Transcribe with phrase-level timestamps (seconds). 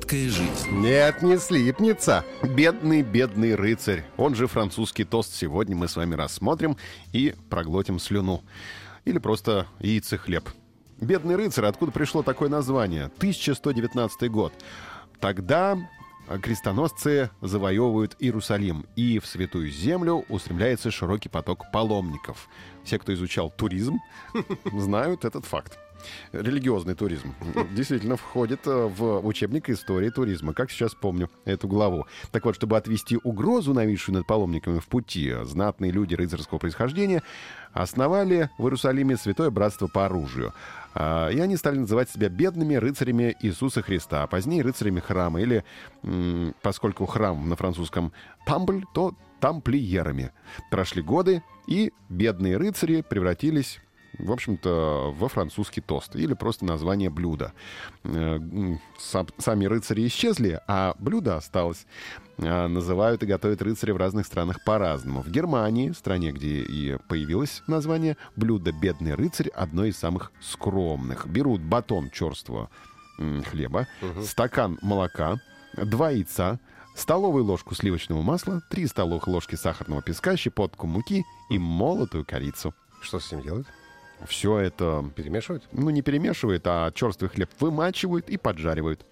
[0.00, 0.70] Сладкая жизнь.
[0.70, 2.24] Нет, не слипнется.
[2.42, 4.02] Бедный, бедный рыцарь.
[4.16, 5.34] Он же французский тост.
[5.34, 6.78] Сегодня мы с вами рассмотрим
[7.12, 8.42] и проглотим слюну.
[9.04, 10.48] Или просто яйцехлеб.
[11.02, 13.10] Бедный рыцарь, откуда пришло такое название?
[13.18, 14.54] 1119 год.
[15.20, 15.76] Тогда
[16.42, 22.48] крестоносцы завоевывают Иерусалим, и в Святую Землю устремляется широкий поток паломников.
[22.84, 23.98] Все, кто изучал туризм,
[24.72, 25.78] знают этот факт.
[26.32, 27.34] Религиозный туризм
[27.74, 32.06] действительно входит э, в учебник истории туризма, как сейчас помню эту главу.
[32.30, 37.22] Так вот, чтобы отвести угрозу, нависшую над паломниками в пути, знатные люди рыцарского происхождения
[37.72, 40.52] основали в Иерусалиме Святое Братство по оружию.
[40.94, 45.40] А, и они стали называть себя бедными рыцарями Иисуса Христа, а позднее рыцарями храма.
[45.40, 45.64] Или,
[46.62, 48.12] поскольку храм на французском
[48.46, 50.32] «тамбль», то тамплиерами.
[50.70, 53.80] Прошли годы, и бедные рыцари превратились
[54.18, 57.52] в общем-то, во французский тост или просто название блюда.
[58.04, 58.38] Э,
[58.98, 61.86] сами рыцари исчезли, а блюдо осталось.
[62.42, 65.22] А, называют и готовят рыцари в разных странах по-разному.
[65.22, 71.26] В Германии, стране, где и появилось название, блюдо «бедный рыцарь» одно из самых скромных.
[71.26, 72.70] Берут батон черствого
[73.18, 74.22] хлеба, угу.
[74.22, 75.36] стакан молока,
[75.76, 76.58] два яйца,
[76.94, 82.74] столовую ложку сливочного масла, три столовых ложки сахарного песка, щепотку муки и молотую корицу.
[83.02, 83.66] Что с ним делать?
[84.26, 85.10] Все это...
[85.14, 85.64] Перемешивают?
[85.72, 89.04] Ну, не перемешивают, а черствый хлеб вымачивают и поджаривают.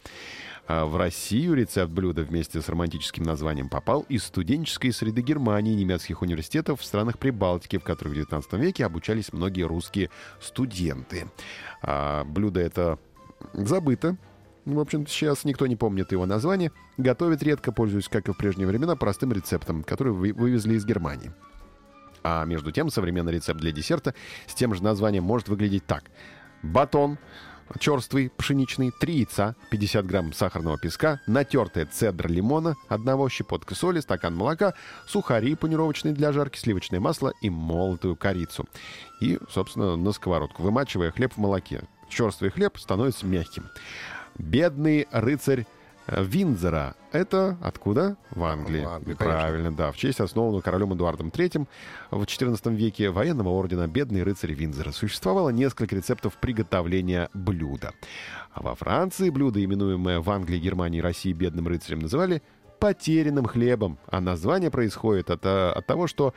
[0.66, 6.20] А в Россию рецепт блюда вместе с романтическим названием попал из студенческой среды Германии, немецких
[6.20, 10.10] университетов в странах Прибалтики, в которых в 19 веке обучались многие русские
[10.41, 11.26] студенты.
[11.80, 12.98] А блюдо это
[13.54, 14.19] забыто,
[14.66, 16.70] в общем сейчас никто не помнит его название.
[16.98, 21.32] Готовят редко, пользуясь, как и в прежние времена, простым рецептом, который вывезли из Германии.
[22.30, 24.14] А между тем, современный рецепт для десерта
[24.46, 26.04] с тем же названием может выглядеть так.
[26.62, 27.16] Батон,
[27.80, 34.36] черствый, пшеничный, 3 яйца, 50 грамм сахарного песка, натертая цедра лимона, одного щепотка соли, стакан
[34.36, 34.74] молока,
[35.06, 38.66] сухари панировочные для жарки, сливочное масло и молотую корицу.
[39.22, 41.80] И, собственно, на сковородку, вымачивая хлеб в молоке.
[42.10, 43.64] Черствый хлеб становится мягким.
[44.36, 45.64] Бедный рыцарь
[46.08, 46.96] Виндзора.
[47.12, 48.16] Это откуда?
[48.30, 48.84] В Англии.
[48.84, 49.76] В Англии Правильно, конечно.
[49.76, 49.92] да.
[49.92, 51.66] В честь основанного королем Эдуардом III
[52.10, 54.92] в XIV веке военного ордена «Бедный рыцарь Виндзора».
[54.92, 57.92] Существовало несколько рецептов приготовления блюда.
[58.52, 62.42] А во Франции блюдо, именуемое в Англии, Германии и России «Бедным рыцарем», называли
[62.80, 63.98] потерянным хлебом.
[64.06, 66.32] А название происходит от, от того, что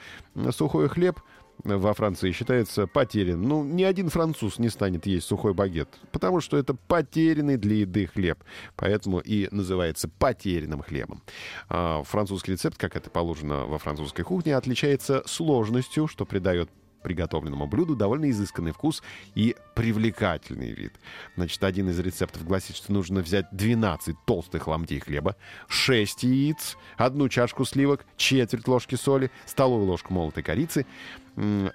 [0.52, 1.20] сухой хлеб—
[1.64, 3.42] во Франции считается потерян.
[3.42, 8.08] Ну, ни один француз не станет есть сухой багет, потому что это потерянный для еды
[8.08, 8.44] хлеб.
[8.76, 11.22] Поэтому и называется потерянным хлебом.
[11.70, 16.70] А французский рецепт, как это положено во французской кухне, отличается сложностью, что придает
[17.02, 19.02] приготовленному блюду довольно изысканный вкус
[19.36, 20.94] и привлекательный вид.
[21.36, 25.36] Значит, один из рецептов гласит, что нужно взять 12 толстых ломтей хлеба,
[25.68, 30.86] 6 яиц, одну чашку сливок, четверть ложки соли, столовую ложку молотой корицы,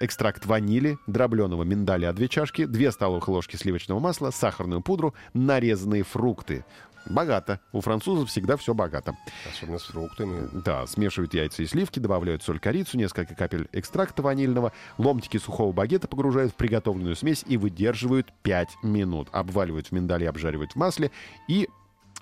[0.01, 6.65] экстракт ванили, дробленого миндаля 2 чашки, 2 столовых ложки сливочного масла, сахарную пудру, нарезанные фрукты.
[7.09, 7.61] Богато.
[7.73, 9.17] У французов всегда все богато.
[9.51, 10.49] Особенно с фруктами.
[10.53, 16.09] Да, смешивают яйца и сливки, добавляют соль, корицу, несколько капель экстракта ванильного, ломтики сухого багета
[16.09, 19.29] погружают в приготовленную смесь и выдерживают 5 минут.
[19.33, 21.11] Обваливают в миндале, обжаривают в масле
[21.49, 21.69] и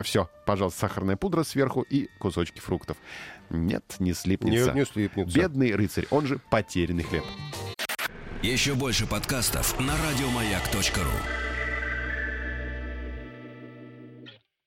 [0.01, 2.97] все, пожалуйста, сахарная пудра сверху и кусочки фруктов.
[3.51, 4.67] Нет, не слипнется.
[4.67, 5.39] Нет, не слипнется.
[5.39, 7.25] Бедный рыцарь, он же потерянный хлеб.
[8.43, 11.54] Еще больше подкастов на радиомаяк.ру